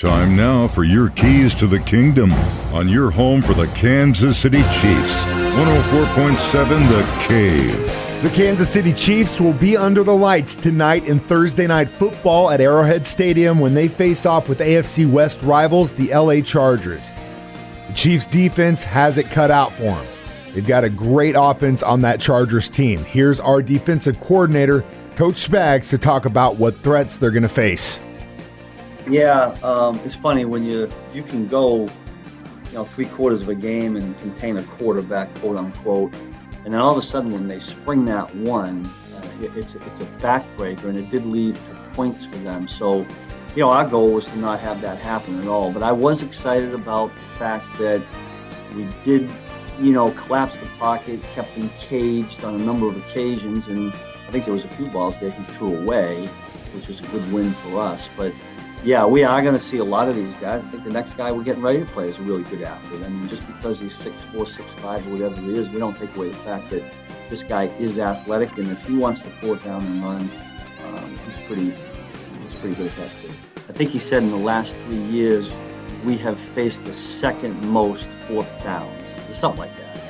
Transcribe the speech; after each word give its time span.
Time 0.00 0.34
now 0.34 0.66
for 0.66 0.82
your 0.82 1.10
keys 1.10 1.52
to 1.56 1.66
the 1.66 1.78
kingdom 1.80 2.32
on 2.72 2.88
your 2.88 3.10
home 3.10 3.42
for 3.42 3.52
the 3.52 3.66
Kansas 3.74 4.38
City 4.38 4.62
Chiefs. 4.62 5.24
104.7 5.24 6.88
The 6.88 7.26
Cave. 7.28 8.22
The 8.22 8.30
Kansas 8.30 8.70
City 8.70 8.94
Chiefs 8.94 9.38
will 9.38 9.52
be 9.52 9.76
under 9.76 10.02
the 10.02 10.16
lights 10.16 10.56
tonight 10.56 11.04
in 11.04 11.20
Thursday 11.20 11.66
night 11.66 11.90
football 11.90 12.50
at 12.50 12.62
Arrowhead 12.62 13.06
Stadium 13.06 13.58
when 13.58 13.74
they 13.74 13.88
face 13.88 14.24
off 14.24 14.48
with 14.48 14.60
AFC 14.60 15.06
West 15.06 15.42
rivals, 15.42 15.92
the 15.92 16.14
LA 16.14 16.40
Chargers. 16.40 17.12
The 17.88 17.92
Chiefs 17.92 18.24
defense 18.24 18.82
has 18.82 19.18
it 19.18 19.30
cut 19.30 19.50
out 19.50 19.70
for 19.72 19.82
them. 19.82 20.06
They've 20.54 20.66
got 20.66 20.82
a 20.82 20.88
great 20.88 21.34
offense 21.36 21.82
on 21.82 22.00
that 22.00 22.20
Chargers 22.20 22.70
team. 22.70 23.04
Here's 23.04 23.38
our 23.38 23.60
defensive 23.60 24.18
coordinator, 24.20 24.82
Coach 25.16 25.46
Spags, 25.46 25.90
to 25.90 25.98
talk 25.98 26.24
about 26.24 26.56
what 26.56 26.74
threats 26.76 27.18
they're 27.18 27.30
going 27.30 27.42
to 27.42 27.50
face. 27.50 28.00
Yeah, 29.10 29.56
um, 29.64 29.98
it's 30.04 30.14
funny 30.14 30.44
when 30.44 30.64
you 30.64 30.88
you 31.12 31.24
can 31.24 31.48
go, 31.48 31.80
you 31.80 32.72
know, 32.72 32.84
three 32.84 33.06
quarters 33.06 33.42
of 33.42 33.48
a 33.48 33.56
game 33.56 33.96
and 33.96 34.16
contain 34.20 34.56
a 34.56 34.62
quarterback, 34.62 35.34
quote 35.40 35.56
unquote, 35.56 36.14
and 36.64 36.72
then 36.72 36.80
all 36.80 36.92
of 36.92 36.98
a 36.98 37.02
sudden 37.02 37.32
when 37.32 37.48
they 37.48 37.58
spring 37.58 38.04
that 38.04 38.32
one, 38.36 38.86
uh, 39.16 39.44
it, 39.44 39.56
it's 39.56 39.74
a, 39.74 39.78
it's 39.78 40.00
a 40.00 40.24
backbreaker, 40.24 40.84
and 40.84 40.96
it 40.96 41.10
did 41.10 41.26
lead 41.26 41.56
to 41.56 41.74
points 41.94 42.24
for 42.24 42.36
them. 42.36 42.68
So, 42.68 42.98
you 43.56 43.62
know, 43.62 43.70
our 43.70 43.84
goal 43.84 44.12
was 44.12 44.26
to 44.26 44.36
not 44.38 44.60
have 44.60 44.80
that 44.82 44.98
happen 44.98 45.40
at 45.40 45.48
all. 45.48 45.72
But 45.72 45.82
I 45.82 45.90
was 45.90 46.22
excited 46.22 46.72
about 46.72 47.12
the 47.12 47.38
fact 47.38 47.66
that 47.78 48.00
we 48.76 48.86
did, 49.02 49.28
you 49.80 49.92
know, 49.92 50.12
collapse 50.12 50.56
the 50.56 50.66
pocket, 50.78 51.20
kept 51.34 51.48
him 51.48 51.68
caged 51.80 52.44
on 52.44 52.54
a 52.54 52.58
number 52.58 52.86
of 52.86 52.96
occasions, 52.96 53.66
and 53.66 53.92
I 53.92 54.30
think 54.30 54.44
there 54.44 54.54
was 54.54 54.64
a 54.64 54.68
few 54.68 54.86
balls 54.86 55.18
that 55.18 55.32
he 55.32 55.42
threw 55.54 55.76
away, 55.78 56.26
which 56.76 56.86
was 56.86 57.00
a 57.00 57.06
good 57.06 57.32
win 57.32 57.50
for 57.54 57.80
us. 57.80 58.08
But 58.16 58.32
yeah, 58.82 59.04
we 59.04 59.24
are 59.24 59.42
going 59.42 59.54
to 59.54 59.60
see 59.60 59.76
a 59.76 59.84
lot 59.84 60.08
of 60.08 60.16
these 60.16 60.34
guys. 60.36 60.64
I 60.64 60.68
think 60.68 60.84
the 60.84 60.90
next 60.90 61.14
guy 61.14 61.30
we're 61.32 61.44
getting 61.44 61.62
ready 61.62 61.80
to 61.80 61.86
play 61.86 62.08
is 62.08 62.18
a 62.18 62.22
really 62.22 62.44
good 62.44 62.62
athlete. 62.62 63.02
I 63.04 63.08
mean, 63.08 63.28
just 63.28 63.46
because 63.46 63.78
he's 63.78 63.94
six 63.94 64.22
four, 64.32 64.46
six 64.46 64.70
five, 64.72 65.06
or 65.06 65.10
whatever 65.10 65.40
he 65.40 65.54
is, 65.54 65.68
we 65.68 65.78
don't 65.78 65.96
take 65.96 66.14
away 66.16 66.30
the 66.30 66.36
fact 66.38 66.70
that 66.70 66.82
this 67.28 67.42
guy 67.42 67.66
is 67.78 67.98
athletic, 67.98 68.56
and 68.56 68.68
if 68.68 68.82
he 68.84 68.96
wants 68.96 69.20
to 69.22 69.30
pull 69.40 69.54
it 69.54 69.64
down 69.64 69.84
and 69.84 70.02
run, 70.02 70.30
um, 70.86 71.18
he's 71.18 71.46
pretty 71.46 71.74
he's 72.46 72.56
pretty 72.56 72.74
good 72.74 72.86
at 72.86 72.96
that 72.96 73.10
too. 73.22 73.32
I 73.68 73.72
think 73.72 73.90
he 73.90 73.98
said 73.98 74.22
in 74.22 74.30
the 74.30 74.36
last 74.36 74.72
three 74.86 75.02
years 75.04 75.50
we 76.04 76.16
have 76.16 76.40
faced 76.40 76.84
the 76.84 76.94
second 76.94 77.62
most 77.66 78.08
fourth 78.26 78.48
downs, 78.64 79.06
or 79.28 79.34
something 79.34 79.60
like 79.60 79.76
that. 79.76 80.02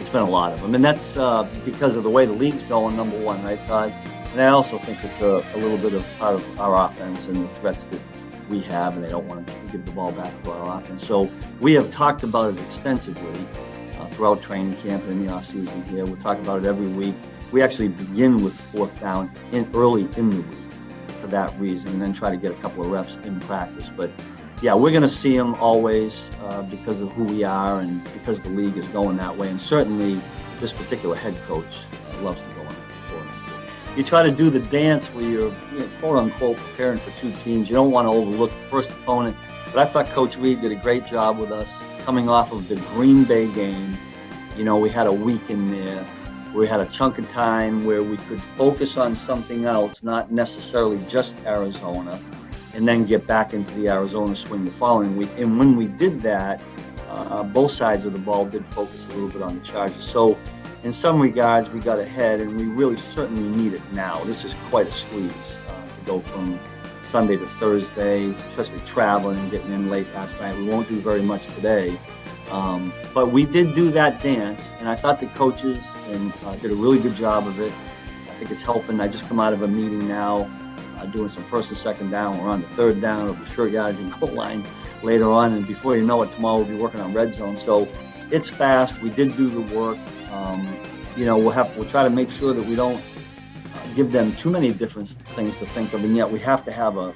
It's 0.00 0.08
been 0.08 0.22
a 0.22 0.28
lot 0.28 0.52
of 0.52 0.60
them, 0.60 0.74
and 0.74 0.84
that's 0.84 1.16
uh, 1.16 1.44
because 1.64 1.94
of 1.94 2.02
the 2.02 2.10
way 2.10 2.26
the 2.26 2.32
league's 2.32 2.64
going. 2.64 2.96
Number 2.96 3.18
one, 3.18 3.42
right, 3.44 3.64
Todd? 3.66 3.94
And 4.36 4.44
I 4.44 4.48
also 4.48 4.76
think 4.76 5.02
it's 5.02 5.18
a, 5.22 5.42
a 5.54 5.56
little 5.56 5.78
bit 5.78 5.94
of 5.94 6.06
part 6.18 6.34
of 6.34 6.60
our 6.60 6.90
offense 6.90 7.24
and 7.26 7.36
the 7.36 7.48
threats 7.54 7.86
that 7.86 8.00
we 8.50 8.60
have, 8.60 8.94
and 8.94 9.02
they 9.02 9.08
don't 9.08 9.26
want 9.26 9.46
to 9.46 9.54
give 9.72 9.86
the 9.86 9.92
ball 9.92 10.12
back 10.12 10.30
to 10.42 10.50
our 10.50 10.78
offense. 10.78 11.06
So 11.06 11.30
we 11.58 11.72
have 11.72 11.90
talked 11.90 12.22
about 12.22 12.52
it 12.52 12.60
extensively 12.60 13.48
uh, 13.98 14.06
throughout 14.08 14.42
training 14.42 14.76
camp 14.76 15.04
and 15.04 15.12
in 15.12 15.26
the 15.26 15.32
offseason 15.32 15.82
here. 15.88 16.04
we'll 16.04 16.18
talk 16.18 16.36
about 16.36 16.62
it 16.62 16.66
every 16.66 16.86
week. 16.86 17.14
We 17.50 17.62
actually 17.62 17.88
begin 17.88 18.44
with 18.44 18.52
fourth 18.52 19.00
down 19.00 19.32
in 19.52 19.70
early 19.72 20.02
in 20.18 20.28
the 20.28 20.42
week 20.42 20.58
for 21.18 21.28
that 21.28 21.58
reason, 21.58 21.92
and 21.92 22.02
then 22.02 22.12
try 22.12 22.30
to 22.30 22.36
get 22.36 22.52
a 22.52 22.56
couple 22.56 22.84
of 22.84 22.90
reps 22.90 23.14
in 23.24 23.40
practice. 23.40 23.90
But 23.96 24.10
yeah, 24.60 24.74
we're 24.74 24.90
going 24.90 25.00
to 25.00 25.08
see 25.08 25.34
them 25.34 25.54
always 25.54 26.30
uh, 26.42 26.60
because 26.60 27.00
of 27.00 27.10
who 27.12 27.24
we 27.24 27.42
are 27.42 27.80
and 27.80 28.04
because 28.12 28.42
the 28.42 28.50
league 28.50 28.76
is 28.76 28.86
going 28.88 29.16
that 29.16 29.38
way. 29.38 29.48
And 29.48 29.58
certainly, 29.58 30.20
this 30.60 30.74
particular 30.74 31.16
head 31.16 31.34
coach 31.46 31.84
uh, 32.10 32.20
loves 32.20 32.42
to 32.42 32.55
you 33.96 34.04
try 34.04 34.22
to 34.22 34.30
do 34.30 34.50
the 34.50 34.60
dance 34.60 35.06
where 35.08 35.24
you're 35.24 35.54
you 35.72 35.78
know, 35.80 35.88
quote 36.00 36.18
unquote 36.18 36.56
preparing 36.58 36.98
for 36.98 37.10
two 37.18 37.32
teams. 37.42 37.68
You 37.68 37.74
don't 37.74 37.90
want 37.90 38.06
to 38.06 38.12
overlook 38.12 38.50
the 38.50 38.68
first 38.68 38.90
opponent. 38.90 39.36
But 39.72 39.78
I 39.78 39.84
thought 39.86 40.06
Coach 40.08 40.36
Reid 40.36 40.60
did 40.60 40.70
a 40.70 40.76
great 40.76 41.06
job 41.06 41.38
with 41.38 41.50
us 41.50 41.80
coming 42.04 42.28
off 42.28 42.52
of 42.52 42.68
the 42.68 42.76
Green 42.76 43.24
Bay 43.24 43.48
game. 43.52 43.96
You 44.56 44.64
know, 44.64 44.76
we 44.76 44.90
had 44.90 45.06
a 45.06 45.12
week 45.12 45.48
in 45.48 45.70
there. 45.70 46.06
We 46.54 46.66
had 46.66 46.80
a 46.80 46.86
chunk 46.86 47.18
of 47.18 47.28
time 47.28 47.84
where 47.84 48.02
we 48.02 48.16
could 48.16 48.40
focus 48.56 48.96
on 48.96 49.16
something 49.16 49.64
else, 49.64 50.02
not 50.02 50.30
necessarily 50.30 51.02
just 51.06 51.36
Arizona, 51.44 52.20
and 52.74 52.86
then 52.86 53.04
get 53.04 53.26
back 53.26 53.52
into 53.52 53.74
the 53.74 53.88
Arizona 53.88 54.36
swing 54.36 54.64
the 54.64 54.70
following 54.70 55.16
week. 55.16 55.30
And 55.36 55.58
when 55.58 55.76
we 55.76 55.86
did 55.86 56.22
that, 56.22 56.60
uh, 57.08 57.42
both 57.42 57.72
sides 57.72 58.04
of 58.04 58.12
the 58.12 58.18
ball 58.18 58.46
did 58.46 58.64
focus 58.66 59.04
a 59.06 59.08
little 59.14 59.28
bit 59.28 59.42
on 59.42 59.58
the 59.58 59.64
Chargers. 59.64 60.08
So 60.08 60.38
in 60.86 60.92
some 60.92 61.20
regards, 61.20 61.68
we 61.70 61.80
got 61.80 61.98
ahead, 61.98 62.40
and 62.40 62.56
we 62.56 62.64
really 62.64 62.96
certainly 62.96 63.42
need 63.42 63.74
it 63.74 63.82
now. 63.92 64.22
This 64.22 64.44
is 64.44 64.54
quite 64.70 64.86
a 64.86 64.92
squeeze 64.92 65.32
uh, 65.68 65.72
to 65.72 66.06
go 66.06 66.20
from 66.20 66.60
Sunday 67.02 67.36
to 67.36 67.44
Thursday, 67.58 68.26
especially 68.50 68.78
traveling 68.86 69.36
and 69.36 69.50
getting 69.50 69.72
in 69.72 69.90
late 69.90 70.06
last 70.14 70.38
night. 70.38 70.56
We 70.56 70.68
won't 70.68 70.88
do 70.88 71.00
very 71.00 71.22
much 71.22 71.46
today. 71.56 71.98
Um, 72.52 72.92
but 73.12 73.32
we 73.32 73.44
did 73.44 73.74
do 73.74 73.90
that 73.90 74.22
dance, 74.22 74.70
and 74.78 74.88
I 74.88 74.94
thought 74.94 75.18
the 75.18 75.26
coaches 75.26 75.84
and 76.06 76.32
uh, 76.44 76.54
did 76.54 76.70
a 76.70 76.76
really 76.76 77.00
good 77.00 77.16
job 77.16 77.48
of 77.48 77.58
it. 77.58 77.72
I 78.30 78.38
think 78.38 78.52
it's 78.52 78.62
helping. 78.62 79.00
I 79.00 79.08
just 79.08 79.26
come 79.26 79.40
out 79.40 79.52
of 79.52 79.62
a 79.62 79.68
meeting 79.68 80.06
now, 80.06 80.48
uh, 80.98 81.06
doing 81.06 81.30
some 81.30 81.42
first 81.46 81.68
and 81.68 81.76
second 81.76 82.10
down. 82.10 82.38
We're 82.38 82.48
on 82.48 82.62
the 82.62 82.68
third 82.68 83.00
down 83.00 83.28
of 83.28 83.40
the 83.40 83.46
short 83.46 83.72
yardage 83.72 83.98
and 83.98 84.12
goal 84.20 84.28
line 84.28 84.64
later 85.02 85.32
on, 85.32 85.52
and 85.52 85.66
before 85.66 85.96
you 85.96 86.04
know 86.04 86.22
it, 86.22 86.32
tomorrow 86.32 86.58
we'll 86.58 86.68
be 86.68 86.76
working 86.76 87.00
on 87.00 87.12
red 87.12 87.32
zone. 87.32 87.56
So 87.56 87.88
it's 88.30 88.48
fast. 88.48 89.02
We 89.02 89.10
did 89.10 89.36
do 89.36 89.50
the 89.50 89.74
work. 89.74 89.98
Um, 90.30 90.76
you 91.16 91.24
know, 91.24 91.38
we'll 91.38 91.50
have 91.50 91.74
we'll 91.76 91.88
try 91.88 92.04
to 92.04 92.10
make 92.10 92.30
sure 92.30 92.52
that 92.52 92.64
we 92.66 92.76
don't 92.76 92.96
uh, 92.98 93.94
give 93.94 94.12
them 94.12 94.34
too 94.36 94.50
many 94.50 94.72
different 94.72 95.10
things 95.34 95.58
to 95.58 95.66
think 95.66 95.92
of, 95.92 96.04
and 96.04 96.16
yet 96.16 96.30
we 96.30 96.38
have 96.40 96.64
to 96.64 96.72
have 96.72 96.96
a, 96.96 97.14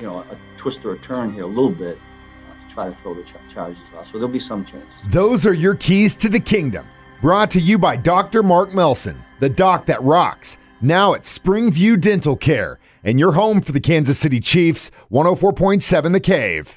you 0.00 0.06
know, 0.06 0.20
a 0.20 0.36
twist 0.56 0.84
or 0.84 0.94
a 0.94 0.98
turn 0.98 1.32
here 1.32 1.44
a 1.44 1.46
little 1.46 1.70
bit 1.70 1.96
uh, 1.98 2.68
to 2.68 2.74
try 2.74 2.88
to 2.88 2.94
throw 2.96 3.14
the 3.14 3.22
ch- 3.22 3.34
Chargers 3.52 3.82
off. 3.96 4.06
So 4.06 4.14
there'll 4.14 4.28
be 4.28 4.38
some 4.38 4.64
chances. 4.64 5.02
Those 5.08 5.46
are 5.46 5.54
your 5.54 5.74
keys 5.74 6.16
to 6.16 6.28
the 6.28 6.40
kingdom. 6.40 6.86
Brought 7.20 7.50
to 7.52 7.60
you 7.60 7.78
by 7.78 7.96
Dr. 7.96 8.42
Mark 8.42 8.74
Melson, 8.74 9.22
the 9.38 9.48
doc 9.48 9.86
that 9.86 10.02
rocks. 10.02 10.58
Now 10.80 11.14
at 11.14 11.22
Springview 11.22 12.00
Dental 12.00 12.34
Care, 12.34 12.80
and 13.04 13.20
your 13.20 13.32
home 13.32 13.60
for 13.60 13.70
the 13.70 13.80
Kansas 13.80 14.18
City 14.18 14.40
Chiefs, 14.40 14.90
104.7 15.12 16.12
The 16.12 16.18
Cave. 16.18 16.76